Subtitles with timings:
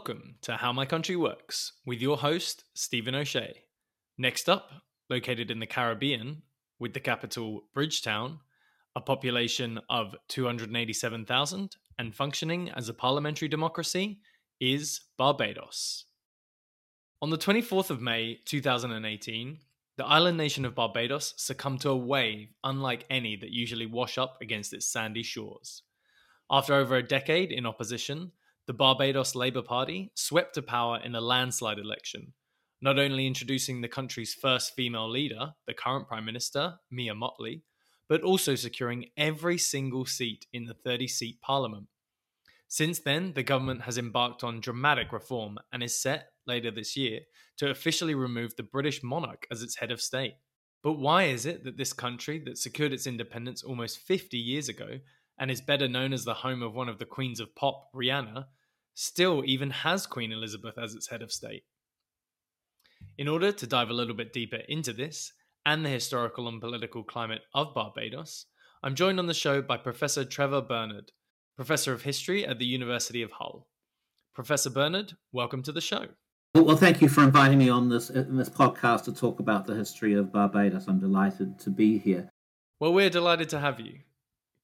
[0.00, 3.64] Welcome to How My Country Works with your host, Stephen O'Shea.
[4.16, 4.70] Next up,
[5.10, 6.40] located in the Caribbean,
[6.78, 8.38] with the capital Bridgetown,
[8.96, 14.20] a population of 287,000, and functioning as a parliamentary democracy,
[14.58, 16.06] is Barbados.
[17.20, 19.58] On the 24th of May 2018,
[19.98, 24.38] the island nation of Barbados succumbed to a wave unlike any that usually wash up
[24.40, 25.82] against its sandy shores.
[26.50, 28.32] After over a decade in opposition,
[28.70, 32.34] the Barbados Labour Party swept to power in a landslide election,
[32.80, 37.62] not only introducing the country's first female leader, the current Prime Minister, Mia Mottley,
[38.08, 41.88] but also securing every single seat in the 30 seat parliament.
[42.68, 47.22] Since then, the government has embarked on dramatic reform and is set, later this year,
[47.56, 50.34] to officially remove the British monarch as its head of state.
[50.84, 55.00] But why is it that this country, that secured its independence almost 50 years ago
[55.40, 58.44] and is better known as the home of one of the queens of pop, Rihanna,
[59.00, 61.64] still even has Queen Elizabeth as its head of state.
[63.16, 65.32] In order to dive a little bit deeper into this
[65.64, 68.44] and the historical and political climate of Barbados,
[68.82, 71.12] I'm joined on the show by Professor Trevor Burnard,
[71.56, 73.68] Professor of History at the University of Hull.
[74.34, 76.08] Professor Burnard, welcome to the show.
[76.54, 79.74] Well, thank you for inviting me on this in this podcast to talk about the
[79.74, 80.88] history of Barbados.
[80.88, 82.28] I'm delighted to be here.
[82.78, 84.00] Well, we're delighted to have you.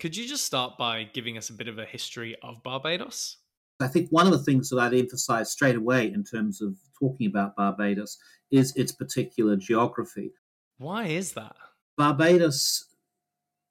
[0.00, 3.36] Could you just start by giving us a bit of a history of Barbados?
[3.80, 7.26] I think one of the things that I'd emphasize straight away in terms of talking
[7.26, 8.18] about Barbados
[8.50, 10.32] is its particular geography.
[10.78, 11.56] Why is that?
[11.96, 12.88] Barbados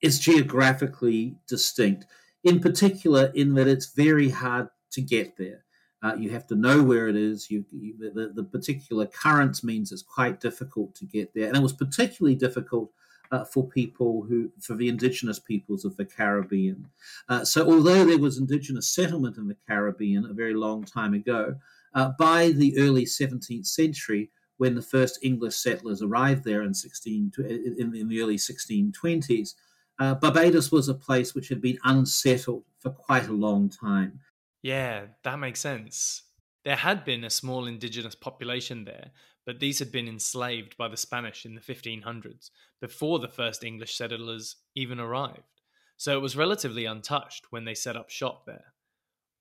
[0.01, 2.05] is geographically distinct,
[2.43, 5.63] in particular, in that it's very hard to get there.
[6.01, 7.49] Uh, you have to know where it is.
[7.49, 11.47] You, you, the, the particular currents means it's quite difficult to get there.
[11.47, 12.91] And it was particularly difficult
[13.33, 16.85] uh, for people who, for the indigenous peoples of the Caribbean.
[17.27, 21.55] Uh, so, although there was indigenous settlement in the Caribbean a very long time ago,
[21.95, 27.31] uh, by the early 17th century, when the first English settlers arrived there in, 16,
[27.39, 29.55] in, in the early 1620s,
[29.99, 34.19] uh, Barbados was a place which had been unsettled for quite a long time.
[34.61, 36.21] Yeah, that makes sense.
[36.65, 39.09] There had been a small indigenous population there,
[39.45, 42.49] but these had been enslaved by the Spanish in the 1500s,
[42.81, 45.61] before the first English settlers even arrived.
[45.97, 48.73] So it was relatively untouched when they set up shop there.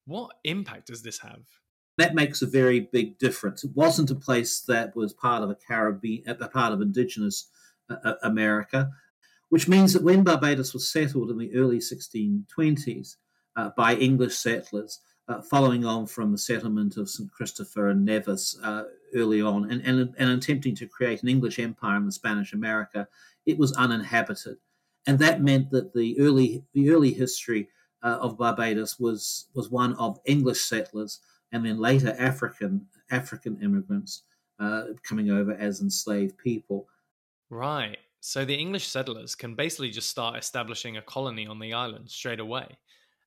[0.05, 1.43] What impact does this have?
[1.97, 3.63] That makes a very big difference.
[3.63, 7.49] It wasn't a place that was part of a Caribbean, a part of indigenous
[7.89, 8.89] uh, uh America,
[9.49, 13.15] which means that when Barbados was settled in the early 1620s
[13.55, 17.31] uh, by English settlers, uh, following on from the settlement of St.
[17.31, 18.83] Christopher and Nevis uh,
[19.15, 23.07] early on, and, and, and attempting to create an English empire in the Spanish America,
[23.45, 24.57] it was uninhabited.
[25.07, 27.69] And that meant that the early, the early history
[28.01, 31.19] uh, of Barbados was, was one of English settlers
[31.51, 34.23] and then later African, African immigrants
[34.59, 36.87] uh, coming over as enslaved people.
[37.49, 37.97] Right.
[38.19, 42.39] So the English settlers can basically just start establishing a colony on the island straight
[42.39, 42.77] away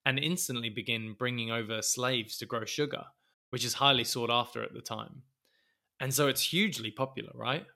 [0.06, 3.04] and instantly begin bringing over slaves to grow sugar,
[3.50, 5.22] which is highly sought after at the time.
[5.98, 7.66] And so it's hugely popular, right?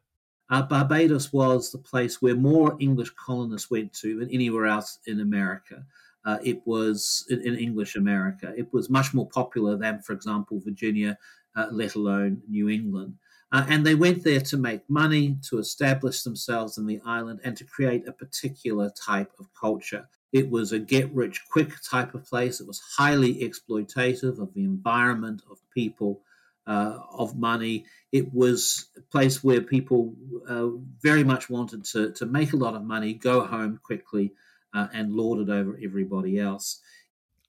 [0.48, 5.20] Uh, Barbados was the place where more English colonists went to than anywhere else in
[5.20, 5.84] America.
[6.24, 8.52] Uh, it was in, in, English America.
[8.56, 11.18] It was much more popular than, for example, Virginia,
[11.56, 13.14] uh, let alone New England.
[13.52, 17.56] Uh, and they went there to make money, to establish themselves in the island, and
[17.56, 20.06] to create a particular type of culture.
[20.32, 22.60] It was a get rich quick type of place.
[22.60, 26.22] It was highly exploitative of the environment, of people,
[26.66, 27.84] uh, of money.
[28.12, 30.14] It was a place where people
[30.48, 30.68] uh,
[31.00, 34.32] very much wanted to, to make a lot of money, go home quickly,
[34.72, 36.80] uh, and lord it over everybody else.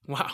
[0.08, 0.32] Wow,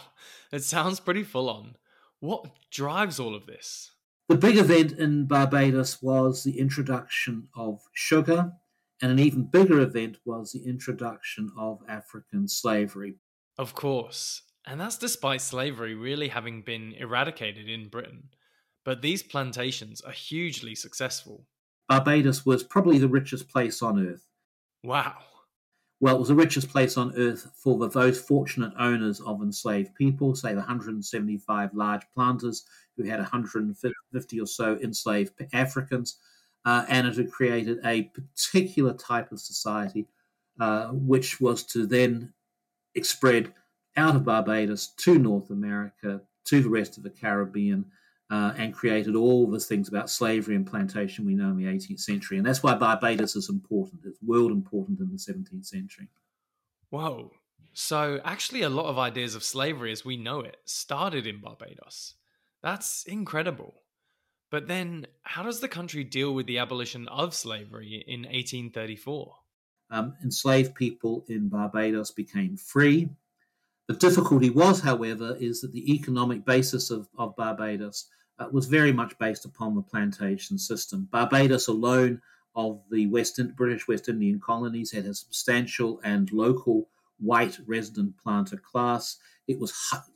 [0.51, 1.75] it sounds pretty full on.
[2.19, 3.91] What drives all of this?
[4.29, 8.53] The big event in Barbados was the introduction of sugar
[9.01, 13.15] and an even bigger event was the introduction of African slavery.
[13.57, 14.41] Of course.
[14.65, 18.29] And that's despite slavery really having been eradicated in Britain.
[18.83, 21.45] But these plantations are hugely successful.
[21.87, 24.25] Barbados was probably the richest place on earth.
[24.83, 25.15] Wow.
[25.99, 29.95] Well, it was the richest place on earth for the those fortunate owners of enslaved
[29.95, 32.65] people, say the 175 large planters
[32.95, 36.17] who had 150 or so enslaved Africans
[36.67, 40.05] uh, and it had created a particular type of society,
[40.59, 42.33] uh, which was to then
[43.03, 43.53] spread
[43.95, 47.85] out of Barbados to North America, to the rest of the Caribbean,
[48.29, 52.01] uh, and created all the things about slavery and plantation we know in the 18th
[52.01, 52.37] century.
[52.37, 54.01] And that's why Barbados is important.
[54.03, 56.09] It's world important in the 17th century.
[56.89, 57.31] Whoa.
[57.71, 62.15] So, actually, a lot of ideas of slavery as we know it started in Barbados.
[62.61, 63.75] That's incredible.
[64.49, 69.35] But then, how does the country deal with the abolition of slavery in 1834?
[69.89, 73.09] Um, enslaved people in Barbados became free.
[73.87, 78.07] The difficulty was, however, is that the economic basis of, of Barbados
[78.39, 81.07] uh, was very much based upon the plantation system.
[81.11, 82.21] Barbados alone
[82.55, 86.89] of the West, British West Indian colonies had a substantial and local
[87.19, 89.17] white resident planter class.
[89.47, 89.73] It was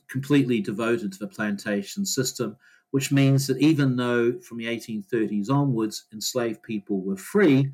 [0.08, 2.56] completely devoted to the plantation system,
[2.92, 7.72] which means that even though from the 1830s onwards enslaved people were free,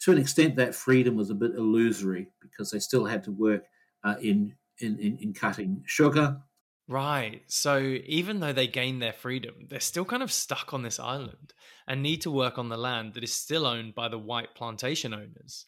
[0.00, 3.64] to an extent that freedom was a bit illusory because they still had to work
[4.04, 6.38] uh, in, in, in, in cutting sugar.
[6.88, 7.42] Right.
[7.46, 11.52] So even though they gain their freedom, they're still kind of stuck on this island
[11.86, 15.12] and need to work on the land that is still owned by the white plantation
[15.12, 15.66] owners.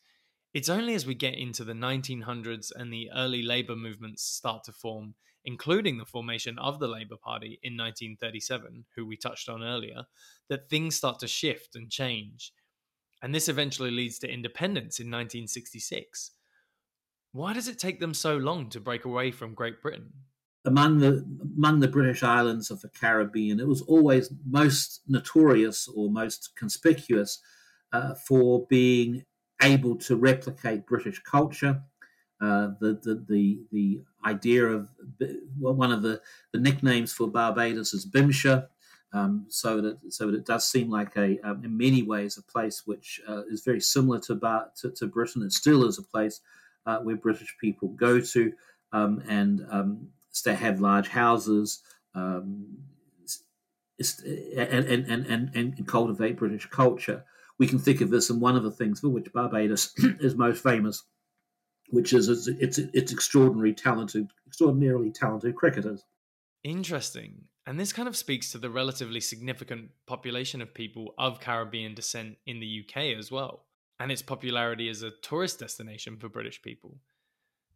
[0.54, 4.72] It's only as we get into the 1900s and the early labor movements start to
[4.72, 10.04] form, including the formation of the Labour Party in 1937, who we touched on earlier,
[10.48, 12.52] that things start to shift and change.
[13.22, 16.32] And this eventually leads to independence in 1966.
[17.32, 20.12] Why does it take them so long to break away from Great Britain?
[20.64, 21.24] Among the
[21.56, 27.40] among the British islands of the Caribbean, it was always most notorious or most conspicuous
[27.92, 29.25] uh, for being
[29.61, 31.82] able to replicate British culture.
[32.40, 34.88] Uh, the, the, the the idea of
[35.59, 36.21] one of the,
[36.52, 38.67] the nicknames for Barbados is Bimshire,
[39.12, 42.43] um, so that so that it does seem like a um, in many ways a
[42.43, 45.43] place which uh, is very similar to, Bar, to, to Britain.
[45.43, 46.41] It still is a place
[46.87, 48.52] uh, where British people go to
[48.93, 50.09] um, and um,
[50.45, 51.83] they have large houses.
[52.14, 52.79] Um,
[54.57, 57.25] and, and, and, and, cultivate British culture
[57.62, 60.62] we can think of this, and one of the things for which Barbados is most
[60.64, 61.05] famous,
[61.92, 66.04] which is its its extraordinary talented, extraordinarily talented cricketers.
[66.64, 67.44] Interesting.
[67.66, 72.38] And this kind of speaks to the relatively significant population of people of Caribbean descent
[72.46, 73.66] in the UK as well,
[74.00, 76.96] and its popularity as a tourist destination for British people.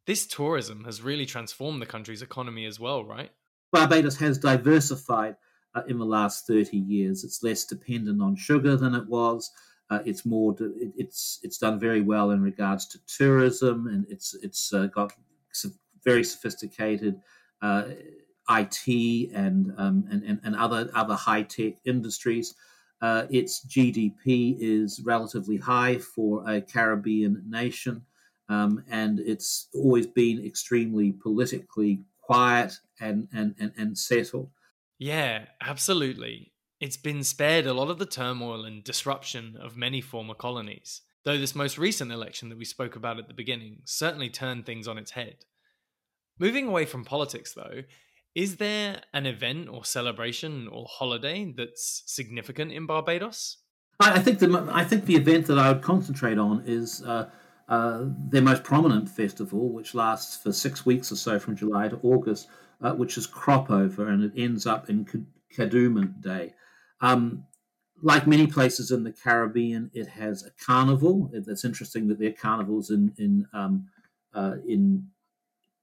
[0.06, 3.30] This tourism has really transformed the country's economy as well, right?
[3.70, 5.36] Barbados has diversified
[5.74, 7.22] uh, in the last 30 years.
[7.22, 9.50] It's less dependent on sugar than it was.
[9.88, 10.56] Uh, it's more
[10.96, 15.12] it's it's done very well in regards to tourism, and it's it's uh, got
[16.04, 17.20] very sophisticated
[17.62, 17.84] uh,
[18.48, 22.54] IT and, um, and, and and other other high tech industries.
[23.02, 28.06] Uh, its GDP is relatively high for a Caribbean nation,
[28.48, 34.50] um, and it's always been extremely politically quiet and and and, and settled.
[34.98, 36.52] Yeah, absolutely.
[36.78, 41.38] It's been spared a lot of the turmoil and disruption of many former colonies, though
[41.38, 44.98] this most recent election that we spoke about at the beginning certainly turned things on
[44.98, 45.36] its head.
[46.38, 47.84] Moving away from politics, though,
[48.34, 53.56] is there an event or celebration or holiday that's significant in Barbados?
[53.98, 57.30] I think the I think the event that I would concentrate on is uh,
[57.70, 61.98] uh, their most prominent festival, which lasts for six weeks or so from July to
[62.02, 62.48] August,
[62.82, 65.06] uh, which is crop over, and it ends up in
[65.54, 66.54] Kadooment Day.
[67.00, 67.44] Um,
[68.02, 71.30] like many places in the Caribbean, it has a carnival.
[71.32, 73.88] It's interesting that there are carnivals in in um,
[74.34, 75.08] uh, in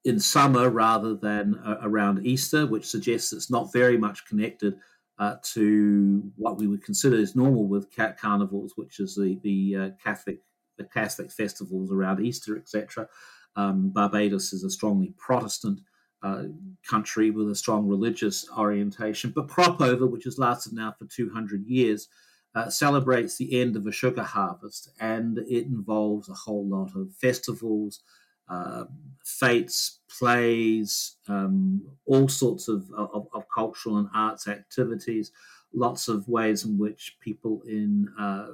[0.05, 4.77] in summer rather than uh, around Easter, which suggests it's not very much connected
[5.17, 9.89] uh, to what we would consider as normal with carnivals, which is the the uh,
[10.03, 10.39] Catholic
[10.77, 13.07] the Catholic festivals around Easter, etc.
[13.55, 15.81] Um, Barbados is a strongly Protestant
[16.23, 16.43] uh,
[16.89, 19.31] country with a strong religious orientation.
[19.35, 22.07] But crop over, which has lasted now for 200 years,
[22.55, 27.11] uh, celebrates the end of a sugar harvest and it involves a whole lot of
[27.15, 28.01] festivals,
[28.47, 28.83] uh,
[29.25, 35.31] fetes, plays, um, all sorts of, of, of, cultural and arts activities,
[35.73, 38.47] lots of ways in which people in uh,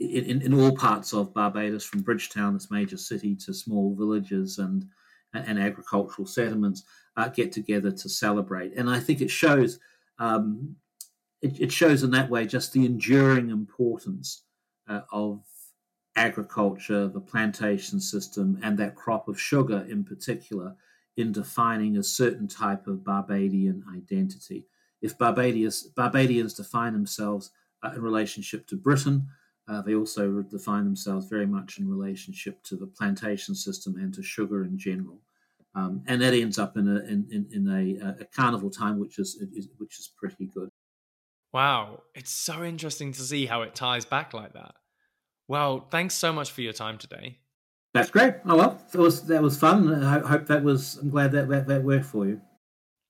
[0.00, 4.86] in, in, all parts of Barbados, from Bridgetown, its major city, to small villages and
[5.34, 6.84] and agricultural settlements
[7.16, 8.76] uh, get together to celebrate.
[8.76, 9.78] And I think it shows
[10.18, 10.76] um,
[11.42, 14.42] it, it, shows in that way just the enduring importance
[14.88, 15.42] uh, of
[16.16, 20.74] agriculture, the plantation system, and that crop of sugar in particular
[21.16, 24.66] in defining a certain type of Barbadian identity.
[25.02, 27.50] If Barbadians, Barbadians define themselves
[27.82, 29.28] uh, in relationship to Britain,
[29.66, 34.22] uh, they also define themselves very much in relationship to the plantation system and to
[34.22, 35.20] sugar in general.
[35.74, 39.18] Um, and that ends up in a in, in, in a, a, carnival time, which
[39.18, 40.68] is, is, which is pretty good.
[41.52, 44.74] Wow, it's so interesting to see how it ties back like that.
[45.48, 47.38] Well, thanks so much for your time today.
[47.92, 48.34] That's great.
[48.44, 50.04] Oh well, that was that was fun.
[50.04, 50.96] I hope that was.
[50.98, 52.40] I'm glad that that, that worked for you.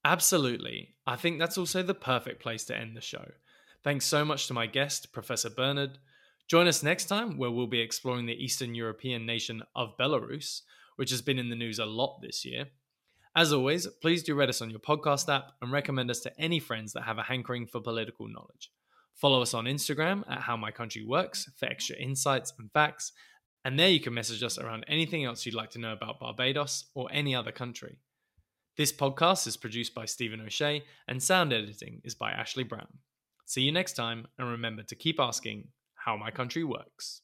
[0.04, 0.94] Absolutely.
[1.06, 3.32] I think that's also the perfect place to end the show.
[3.82, 5.98] Thanks so much to my guest, Professor Burnard.
[6.46, 10.60] Join us next time where we'll be exploring the Eastern European nation of Belarus,
[10.96, 12.66] which has been in the news a lot this year.
[13.34, 16.60] As always, please do rate us on your podcast app and recommend us to any
[16.60, 18.70] friends that have a hankering for political knowledge.
[19.14, 23.12] Follow us on Instagram at How My Country Works for extra insights and facts,
[23.64, 26.84] and there you can message us around anything else you'd like to know about Barbados
[26.94, 27.98] or any other country.
[28.76, 32.98] This podcast is produced by Stephen O'Shea, and sound editing is by Ashley Brown.
[33.46, 35.68] See you next time, and remember to keep asking
[36.04, 37.22] how my country works.